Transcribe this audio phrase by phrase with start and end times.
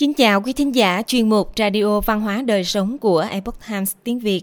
[0.00, 3.94] Kính chào quý thính giả chuyên mục Radio Văn hóa Đời Sống của Epoch Times
[4.04, 4.42] tiếng Việt.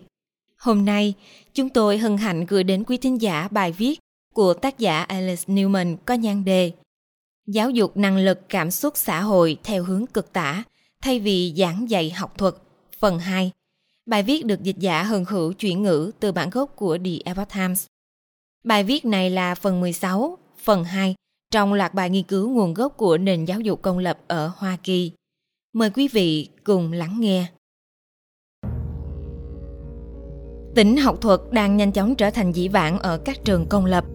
[0.58, 1.13] Hôm nay,
[1.54, 3.99] chúng tôi hân hạnh gửi đến quý thính giả bài viết
[4.33, 6.72] của tác giả Alice Newman có nhan đề
[7.47, 10.63] Giáo dục năng lực cảm xúc xã hội theo hướng cực tả
[11.01, 12.55] thay vì giảng dạy học thuật,
[12.99, 13.51] phần 2.
[14.05, 17.49] Bài viết được dịch giả hân hữu chuyển ngữ từ bản gốc của The Epoch
[17.53, 17.85] Times.
[18.63, 21.16] Bài viết này là phần 16, phần 2
[21.52, 24.78] trong loạt bài nghiên cứu nguồn gốc của nền giáo dục công lập ở Hoa
[24.84, 25.12] Kỳ.
[25.77, 27.45] Mời quý vị cùng lắng nghe.
[30.76, 34.05] Tính học thuật đang nhanh chóng trở thành dĩ vãng ở các trường công lập.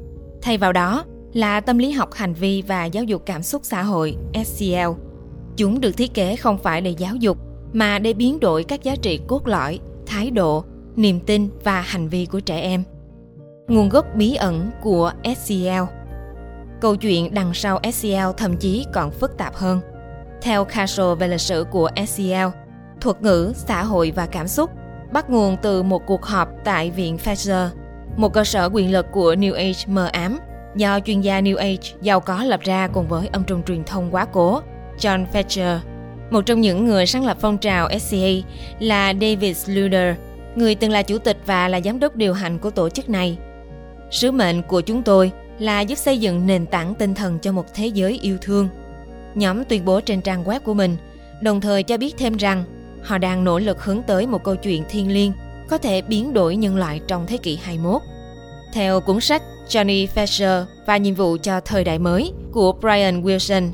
[0.42, 3.82] Thay vào đó là tâm lý học hành vi và giáo dục cảm xúc xã
[3.82, 4.90] hội SCL.
[5.56, 7.38] Chúng được thiết kế không phải để giáo dục
[7.72, 10.64] mà để biến đổi các giá trị cốt lõi, thái độ,
[10.96, 12.82] niềm tin và hành vi của trẻ em.
[13.68, 15.82] Nguồn gốc bí ẩn của SCL
[16.80, 19.80] Câu chuyện đằng sau SCL thậm chí còn phức tạp hơn–
[20.42, 22.48] theo Castle về lịch sử của SEL,
[23.00, 24.70] thuật ngữ, xã hội và cảm xúc
[25.12, 27.68] bắt nguồn từ một cuộc họp tại Viện Fetcher,
[28.16, 30.38] một cơ sở quyền lực của New Age mờ ám
[30.76, 34.14] do chuyên gia New Age giàu có lập ra cùng với ông trùm truyền thông
[34.14, 34.60] quá cố
[34.98, 35.78] John Fetcher.
[36.30, 38.28] Một trong những người sáng lập phong trào SCA
[38.78, 40.16] là David Sluder,
[40.56, 43.38] người từng là chủ tịch và là giám đốc điều hành của tổ chức này.
[44.10, 47.66] Sứ mệnh của chúng tôi là giúp xây dựng nền tảng tinh thần cho một
[47.74, 48.68] thế giới yêu thương–
[49.34, 50.96] Nhóm tuyên bố trên trang web của mình,
[51.42, 52.64] đồng thời cho biết thêm rằng
[53.02, 55.32] họ đang nỗ lực hướng tới một câu chuyện thiên liêng
[55.68, 58.02] có thể biến đổi nhân loại trong thế kỷ 21.
[58.72, 63.70] Theo cuốn sách Johnny Fisher và nhiệm vụ cho thời đại mới của Brian Wilson,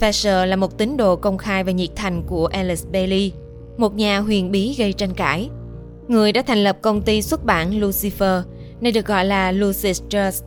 [0.00, 3.32] Fisher là một tín đồ công khai và nhiệt thành của Alice Bailey,
[3.76, 5.48] một nhà huyền bí gây tranh cãi.
[6.08, 8.42] Người đã thành lập công ty xuất bản Lucifer,
[8.80, 10.44] nơi được gọi là Lucis Trust.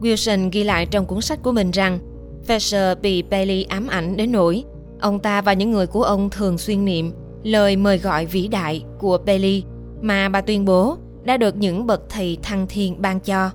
[0.00, 1.98] Wilson ghi lại trong cuốn sách của mình rằng
[2.46, 4.64] Fisher bị Bailey ám ảnh đến nỗi
[5.00, 8.84] ông ta và những người của ông thường xuyên niệm lời mời gọi vĩ đại
[8.98, 9.64] của Bailey
[10.00, 13.50] mà bà tuyên bố đã được những bậc thầy thăng thiên ban cho.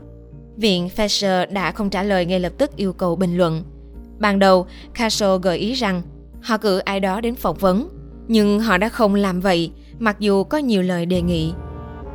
[0.57, 3.63] Viện Fisher đã không trả lời ngay lập tức yêu cầu bình luận.
[4.19, 6.01] Ban đầu, Castle gợi ý rằng
[6.41, 7.89] họ cử ai đó đến phỏng vấn,
[8.27, 11.53] nhưng họ đã không làm vậy mặc dù có nhiều lời đề nghị.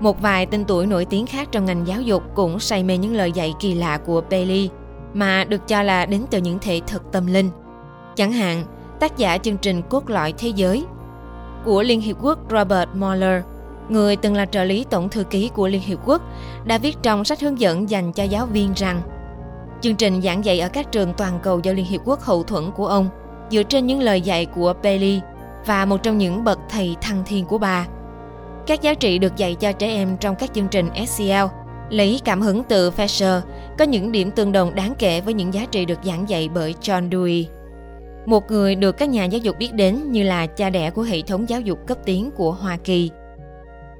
[0.01, 3.15] Một vài tên tuổi nổi tiếng khác trong ngành giáo dục cũng say mê những
[3.15, 4.71] lời dạy kỳ lạ của Bailey–
[5.15, 7.51] mà được cho là đến từ những thể thực tâm linh.
[8.17, 8.65] Chẳng hạn,
[9.01, 10.85] tác giả chương trình Cốt lõi Thế giới
[11.65, 13.43] của Liên Hiệp Quốc Robert Mueller,
[13.89, 16.23] người từng là trợ lý tổng thư ký của Liên Hiệp Quốc,
[16.65, 19.03] đã viết trong sách hướng dẫn dành cho giáo viên rằng
[19.81, 22.71] chương trình giảng dạy ở các trường toàn cầu do Liên Hiệp Quốc hậu thuẫn
[22.71, 23.09] của ông
[23.51, 25.21] dựa trên những lời dạy của Bailey
[25.67, 27.87] và một trong những bậc thầy thăng thiên của bà.
[28.67, 31.62] Các giá trị được dạy cho trẻ em trong các chương trình SCL
[31.93, 33.41] Lấy cảm hứng từ Fisher,
[33.79, 36.75] có những điểm tương đồng đáng kể với những giá trị được giảng dạy bởi
[36.81, 37.45] John Dewey.
[38.27, 41.23] Một người được các nhà giáo dục biết đến như là cha đẻ của hệ
[41.23, 43.11] thống giáo dục cấp tiến của Hoa Kỳ.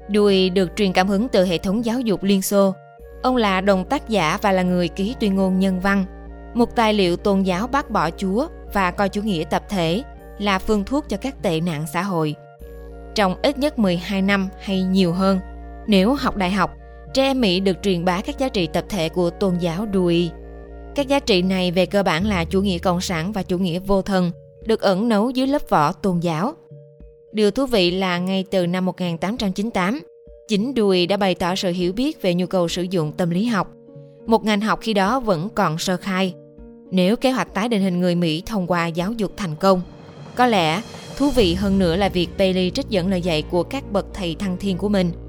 [0.09, 2.73] Dewey được truyền cảm hứng từ hệ thống giáo dục Liên Xô.
[3.23, 6.05] Ông là đồng tác giả và là người ký tuyên ngôn nhân văn,
[6.53, 10.03] một tài liệu tôn giáo bác bỏ Chúa và coi chủ nghĩa tập thể
[10.39, 12.35] là phương thuốc cho các tệ nạn xã hội.
[13.15, 15.39] Trong ít nhất 12 năm hay nhiều hơn,
[15.87, 16.75] nếu học đại học,
[17.13, 20.29] trẻ em Mỹ được truyền bá các giá trị tập thể của tôn giáo Dewey.
[20.95, 23.79] Các giá trị này về cơ bản là chủ nghĩa cộng sản và chủ nghĩa
[23.79, 24.31] vô thần,
[24.65, 26.53] được ẩn nấu dưới lớp vỏ tôn giáo.
[27.31, 30.01] Điều thú vị là ngay từ năm 1898,
[30.47, 33.45] chính Dewey đã bày tỏ sự hiểu biết về nhu cầu sử dụng tâm lý
[33.45, 33.71] học,
[34.25, 36.33] một ngành học khi đó vẫn còn sơ khai.
[36.91, 39.81] Nếu kế hoạch tái định hình người Mỹ thông qua giáo dục thành công,
[40.35, 40.81] có lẽ
[41.17, 44.35] thú vị hơn nữa là việc Bailey trích dẫn lời dạy của các bậc thầy
[44.35, 45.11] thăng thiên của mình–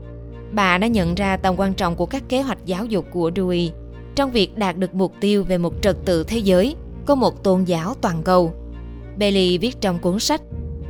[0.55, 3.71] bà đã nhận ra tầm quan trọng của các kế hoạch giáo dục của Dewey
[4.15, 6.77] trong việc đạt được mục tiêu về một trật tự thế giới
[7.07, 8.55] có một tôn giáo toàn cầu.
[9.19, 10.41] Bailey viết trong cuốn sách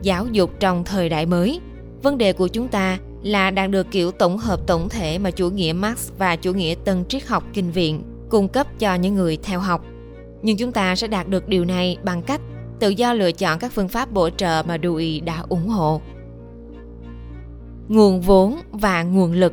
[0.02, 1.60] Giáo dục trong thời đại mới,
[2.02, 5.50] vấn đề của chúng ta là đạt được kiểu tổng hợp tổng thể mà chủ
[5.50, 9.38] nghĩa Marx và chủ nghĩa tân triết học kinh viện cung cấp cho những người
[9.43, 9.84] theo học.
[10.43, 12.40] Nhưng chúng ta sẽ đạt được điều này bằng cách
[12.81, 16.00] tự do lựa chọn các phương pháp bổ trợ mà Dewey đã ủng hộ
[17.88, 19.52] nguồn vốn và nguồn lực.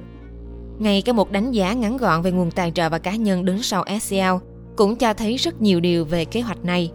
[0.79, 3.63] Ngay cả một đánh giá ngắn gọn về nguồn tài trợ và cá nhân đứng
[3.63, 4.45] sau SCL
[4.75, 6.91] cũng cho thấy rất nhiều điều về kế hoạch này.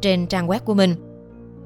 [0.00, 0.94] Trên trang web của mình,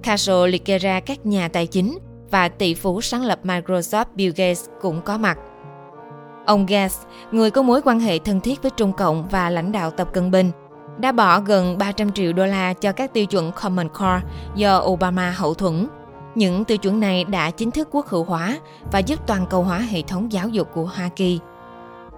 [0.02, 1.98] Castle liệt kê ra các nhà tài chính
[2.30, 5.38] và tỷ phú sáng lập Microsoft Bill Gates cũng có mặt.
[6.46, 6.96] Ông Gates,
[7.32, 10.30] người có mối quan hệ thân thiết với Trung Cộng và lãnh đạo Tập Cận
[10.30, 10.50] Bình,
[10.98, 14.20] đã bỏ gần 300 triệu đô la cho các tiêu chuẩn Common Core
[14.54, 15.88] do Obama hậu thuẫn
[16.38, 18.58] những tiêu chuẩn này đã chính thức quốc hữu hóa
[18.92, 21.40] và giúp toàn cầu hóa hệ thống giáo dục của Hoa Kỳ.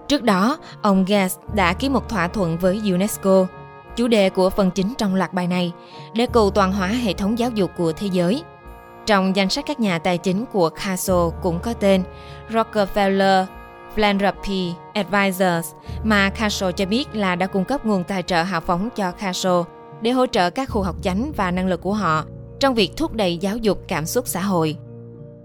[0.07, 3.47] Trước đó, ông Gates đã ký một thỏa thuận với UNESCO,
[3.95, 5.71] chủ đề của phần chính trong loạt bài này,
[6.13, 8.43] để cầu toàn hóa hệ thống giáo dục của thế giới.
[9.05, 12.03] Trong danh sách các nhà tài chính của Castle cũng có tên
[12.49, 13.45] Rockefeller
[13.95, 18.89] Philanthropy Advisors mà Castle cho biết là đã cung cấp nguồn tài trợ hào phóng
[18.95, 19.61] cho Castle
[20.01, 22.25] để hỗ trợ các khu học chánh và năng lực của họ
[22.61, 24.75] trong việc thúc đẩy giáo dục cảm xúc xã hội.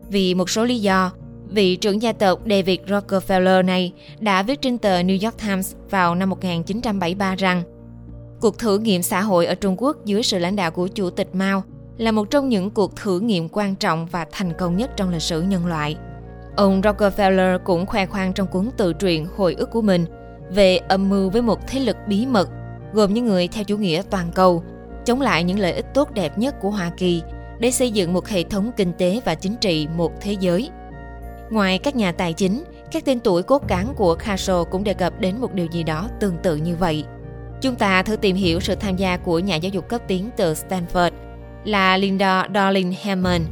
[0.08, 1.12] Vì một số lý do,
[1.48, 6.14] vị trưởng gia tộc David Rockefeller này đã viết trên tờ New York Times vào
[6.14, 7.62] năm 1973 rằng
[8.40, 11.28] cuộc thử nghiệm xã hội ở Trung Quốc dưới sự lãnh đạo của Chủ tịch
[11.32, 11.62] Mao
[11.98, 15.22] là một trong những cuộc thử nghiệm quan trọng và thành công nhất trong lịch
[15.22, 15.96] sử nhân loại.
[16.56, 20.04] Ông Rockefeller cũng khoe khoang trong cuốn tự truyện hồi ức của mình
[20.50, 22.48] về âm mưu với một thế lực bí mật
[22.92, 24.62] gồm những người theo chủ nghĩa toàn cầu,
[25.06, 27.22] chống lại những lợi ích tốt đẹp nhất của Hoa Kỳ
[27.58, 30.70] để xây dựng một hệ thống kinh tế và chính trị một thế giới.
[31.50, 35.20] Ngoài các nhà tài chính, các tên tuổi cốt cán của Khashoggi cũng đề cập
[35.20, 37.04] đến một điều gì đó tương tự như vậy.
[37.60, 40.54] Chúng ta thử tìm hiểu sự tham gia của nhà giáo dục cấp tiến từ
[40.54, 41.10] Stanford
[41.64, 43.42] là Linda Darling Hammond,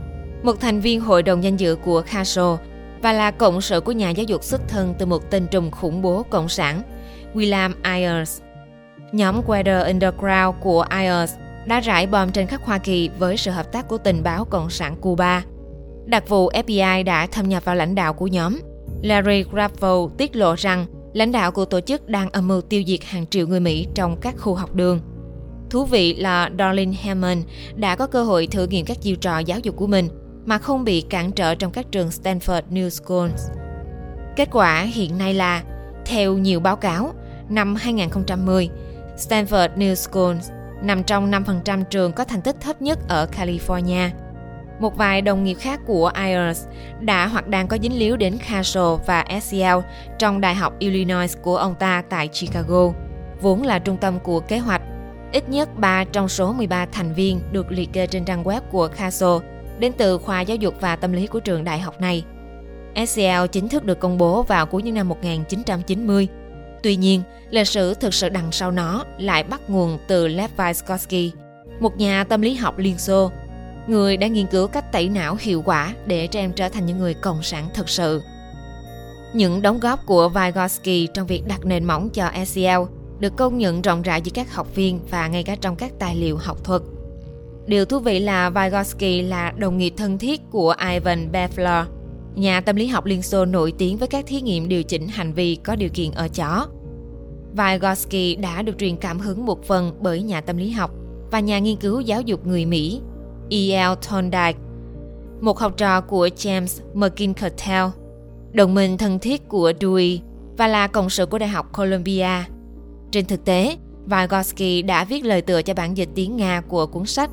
[0.43, 2.61] một thành viên hội đồng danh dự của Khashoggi
[3.03, 6.03] và là cộng sự của nhà giáo dục xuất thân từ một tên trùm khủng
[6.03, 6.83] bố cộng sản,
[7.35, 8.41] William Ayers.
[9.12, 11.35] Nhóm Weather Underground của Ayers
[11.67, 14.71] đã rải bom trên khắp Hoa Kỳ với sự hợp tác của tình báo Cộng
[14.71, 15.45] sản Cuba.
[16.07, 18.61] Đặc vụ FBI đã thâm nhập vào lãnh đạo của nhóm.
[19.03, 23.05] Larry Graffo tiết lộ rằng lãnh đạo của tổ chức đang âm mưu tiêu diệt
[23.05, 25.01] hàng triệu người Mỹ trong các khu học đường.
[25.71, 27.39] Thú vị là Darlene Hammond
[27.75, 30.09] đã có cơ hội thử nghiệm các chiêu trò giáo dục của mình
[30.47, 33.51] mà không bị cản trở trong các trường Stanford New Schools.
[34.37, 35.63] Kết quả hiện nay là,
[36.07, 37.15] theo nhiều báo cáo,
[37.49, 38.69] năm 2010,
[39.17, 40.51] Stanford New Schools
[40.85, 44.11] nằm trong 5% trường có thành tích thấp nhất ở California.
[44.81, 46.67] Một vài đồng nghiệp khác của IELTS
[47.01, 49.79] đã hoặc đang có dính líu đến Castle và SEL
[50.19, 52.93] trong Đại học Illinois của ông ta tại Chicago,
[53.41, 54.83] vốn là trung tâm của kế hoạch.
[55.33, 58.89] Ít nhất 3 trong số 13 thành viên được liệt kê trên trang web của
[58.89, 59.39] Castle
[59.79, 62.25] đến từ khoa giáo dục và tâm lý của trường đại học này.
[63.07, 66.29] SEL chính thức được công bố vào cuối những năm 1990
[66.85, 71.33] Tuy nhiên, lịch sử thực sự đằng sau nó lại bắt nguồn từ Lev Vygotsky,
[71.81, 73.31] một nhà tâm lý học Liên Xô,
[73.87, 76.99] người đã nghiên cứu cách tẩy não hiệu quả để trẻ em trở thành những
[76.99, 78.23] người cộng sản thực sự.
[79.35, 82.81] Những đóng góp của Vygotsky trong việc đặt nền móng cho SEL
[83.19, 86.17] được công nhận rộng rãi giữa các học viên và ngay cả trong các tài
[86.17, 86.83] liệu học thuật.
[87.67, 91.87] Điều thú vị là Vygotsky là đồng nghiệp thân thiết của Ivan Pavlov,
[92.35, 95.33] nhà tâm lý học Liên Xô nổi tiếng với các thí nghiệm điều chỉnh hành
[95.33, 96.67] vi có điều kiện ở chó.
[97.57, 100.91] Vygotsky đã được truyền cảm hứng một phần bởi nhà tâm lý học
[101.31, 103.01] và nhà nghiên cứu giáo dục người Mỹ
[103.51, 103.93] E.L.
[104.03, 104.59] Thorndike,
[105.41, 107.91] một học trò của James McIntyre,
[108.53, 110.19] đồng minh thân thiết của Dewey
[110.57, 112.45] và là cộng sự của Đại học Columbia.
[113.11, 113.77] Trên thực tế,
[114.07, 117.31] Vygotsky đã viết lời tựa cho bản dịch tiếng Nga của cuốn sách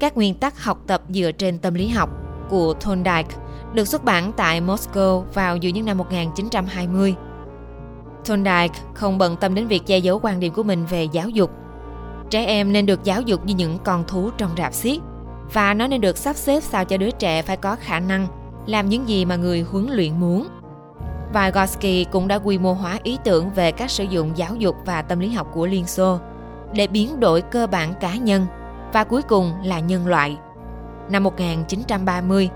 [0.00, 3.36] Các nguyên tắc học tập dựa trên tâm lý học của Thorndike
[3.72, 7.14] được xuất bản tại Moscow vào giữa những năm 1920.
[8.24, 11.50] Thorndike không bận tâm đến việc che giấu quan điểm của mình về giáo dục.
[12.30, 15.02] Trẻ em nên được giáo dục như những con thú trong rạp xiếc,
[15.52, 18.26] và nó nên được sắp xếp sao cho đứa trẻ phải có khả năng
[18.66, 20.46] làm những gì mà người huấn luyện muốn.
[21.34, 25.02] Vygotsky cũng đã quy mô hóa ý tưởng về các sử dụng giáo dục và
[25.02, 26.18] tâm lý học của Liên Xô
[26.72, 28.46] để biến đổi cơ bản cá nhân
[28.92, 30.36] và cuối cùng là nhân loại.
[31.10, 32.48] Năm 1930,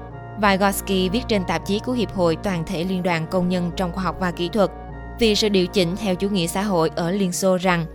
[0.42, 3.92] Vygotsky viết trên tạp chí của Hiệp hội Toàn thể Liên đoàn Công nhân trong
[3.92, 4.70] khoa học và kỹ thuật
[5.18, 7.86] vì sự điều chỉnh theo chủ nghĩa xã hội ở Liên Xô rằng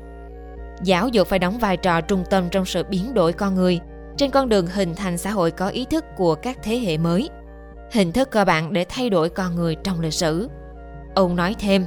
[0.83, 3.79] giáo dục phải đóng vai trò trung tâm trong sự biến đổi con người
[4.17, 7.29] trên con đường hình thành xã hội có ý thức của các thế hệ mới,
[7.91, 10.50] hình thức cơ bản để thay đổi con người trong lịch sử.
[11.15, 11.85] Ông nói thêm,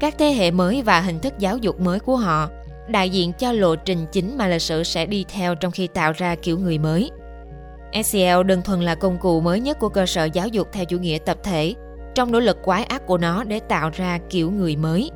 [0.00, 2.48] các thế hệ mới và hình thức giáo dục mới của họ
[2.88, 6.12] đại diện cho lộ trình chính mà lịch sử sẽ đi theo trong khi tạo
[6.12, 7.10] ra kiểu người mới.
[8.04, 10.98] SEL đơn thuần là công cụ mới nhất của cơ sở giáo dục theo chủ
[10.98, 11.74] nghĩa tập thể
[12.14, 15.10] trong nỗ lực quái ác của nó để tạo ra kiểu người mới.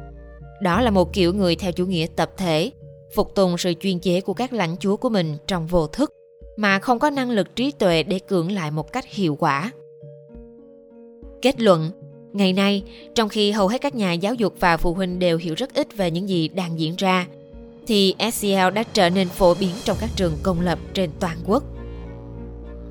[0.62, 2.70] Đó là một kiểu người theo chủ nghĩa tập thể,
[3.14, 6.12] phục tùng sự chuyên chế của các lãnh chúa của mình trong vô thức,
[6.56, 9.70] mà không có năng lực trí tuệ để cưỡng lại một cách hiệu quả.
[11.42, 11.90] Kết luận,
[12.32, 12.82] ngày nay,
[13.14, 15.96] trong khi hầu hết các nhà giáo dục và phụ huynh đều hiểu rất ít
[15.96, 17.26] về những gì đang diễn ra,
[17.86, 21.64] thì SEL đã trở nên phổ biến trong các trường công lập trên toàn quốc–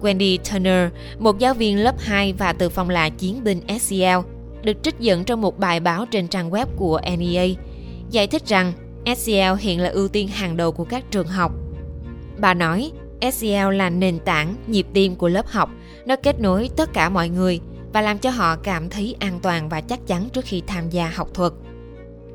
[0.02, 0.90] Wendy Turner,
[1.20, 4.20] một giáo viên lớp 2 và từ phòng là chiến binh SEL,
[4.64, 7.46] được trích dẫn trong một bài báo trên trang web của NEA,
[8.10, 8.74] giải thích rằng
[9.18, 11.52] SEL hiện là ưu tiên hàng đầu của các trường học.
[12.38, 12.92] Bà nói,
[13.34, 15.70] SEL là nền tảng, nhịp tim của lớp học,
[16.06, 17.60] nó kết nối tất cả mọi người
[17.94, 21.10] và làm cho họ cảm thấy an toàn và chắc chắn trước khi tham gia
[21.10, 21.54] học thuật.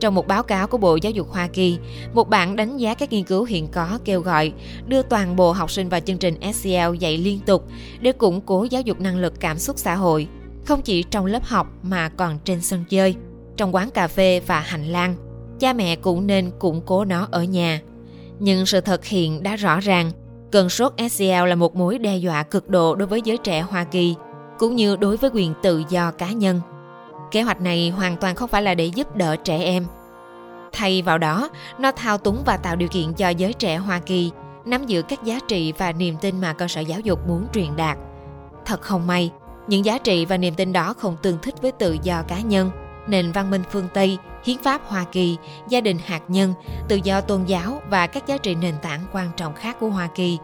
[0.04, 1.78] Trong một báo cáo của Bộ Giáo dục Hoa Kỳ,
[2.14, 4.52] một bản đánh giá các nghiên cứu hiện có kêu gọi
[4.86, 7.64] đưa toàn bộ học sinh vào chương trình SEL dạy liên tục
[8.00, 10.28] để củng cố giáo dục năng lực cảm xúc xã hội,
[10.64, 13.14] không chỉ trong lớp học mà còn trên sân chơi,
[13.56, 15.14] trong quán cà phê và hành lang.
[15.58, 17.80] Cha mẹ cũng nên củng cố nó ở nhà.
[18.38, 20.10] Nhưng sự thật hiện đã rõ ràng,
[20.52, 23.84] cơn sốt SEL là một mối đe dọa cực độ đối với giới trẻ Hoa
[23.84, 24.14] Kỳ,
[24.58, 26.60] cũng như đối với quyền tự do cá nhân.
[27.30, 29.86] Kế hoạch này hoàn toàn không phải là để giúp đỡ trẻ em.
[30.72, 34.30] Thay vào đó, nó thao túng và tạo điều kiện cho giới trẻ Hoa Kỳ
[34.64, 37.76] nắm giữ các giá trị và niềm tin mà cơ sở giáo dục muốn truyền
[37.76, 37.98] đạt.
[38.64, 39.30] Thật không may,
[39.66, 42.70] những giá trị và niềm tin đó không tương thích với tự do cá nhân,
[43.06, 45.36] nền văn minh phương Tây, hiến pháp Hoa Kỳ,
[45.68, 46.54] gia đình hạt nhân,
[46.88, 50.08] tự do tôn giáo và các giá trị nền tảng quan trọng khác của Hoa
[50.14, 50.38] Kỳ.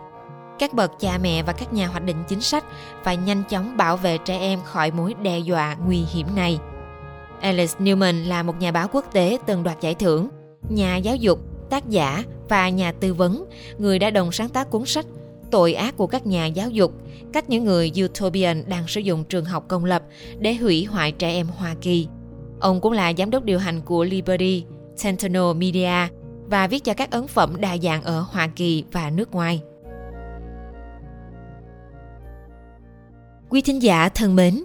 [0.59, 2.65] Các bậc cha mẹ và các nhà hoạch định chính sách
[3.05, 6.59] phải nhanh chóng bảo vệ trẻ em khỏi mối đe dọa nguy hiểm này.
[7.41, 10.29] Alice Newman là một nhà báo quốc tế từng đoạt giải thưởng,
[10.69, 11.39] nhà giáo dục,
[11.71, 13.45] tác giả và nhà tư vấn,
[13.79, 15.07] người đã đồng sáng tác cuốn sách
[15.51, 16.93] Tội ác của các nhà giáo dục,
[17.33, 20.03] cách những người utopian đang sử dụng trường học công lập
[20.39, 22.09] để hủy hoại trẻ em Hoa Kỳ.
[22.61, 24.65] Ông cũng là giám đốc điều hành của Liberty,
[24.97, 26.09] Sentinel Media
[26.47, 29.63] và viết cho các ấn phẩm đa dạng ở Hoa Kỳ và nước ngoài.
[33.49, 34.65] Quý thính giả thân mến,